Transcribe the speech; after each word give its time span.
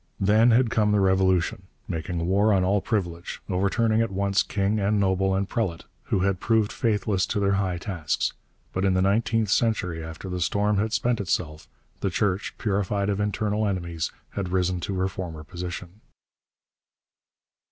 Then 0.19 0.49
had 0.49 0.71
come 0.71 0.91
the 0.91 0.99
Revolution, 0.99 1.67
making 1.87 2.25
war 2.25 2.51
on 2.53 2.63
all 2.63 2.81
privilege, 2.81 3.39
overturning 3.47 4.01
at 4.01 4.09
once 4.09 4.41
king 4.41 4.79
and 4.79 4.99
noble 4.99 5.35
and 5.35 5.47
prelate 5.47 5.83
who 6.05 6.21
had 6.21 6.39
proved 6.39 6.71
faithless 6.71 7.27
to 7.27 7.39
their 7.39 7.51
high 7.51 7.77
tasks. 7.77 8.33
But 8.73 8.83
in 8.83 8.95
the 8.95 9.03
nineteenth 9.03 9.49
century, 9.49 10.03
after 10.03 10.27
the 10.27 10.41
storm 10.41 10.77
had 10.79 10.91
spent 10.91 11.21
itself, 11.21 11.67
the 11.99 12.09
Church, 12.09 12.55
purified 12.57 13.09
of 13.11 13.19
internal 13.19 13.67
enemies, 13.67 14.11
had 14.31 14.49
risen 14.49 14.79
to 14.79 14.95
her 14.95 15.07
former 15.07 15.43
position. 15.43 16.01